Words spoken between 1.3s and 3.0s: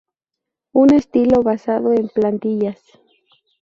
basado en plantillas.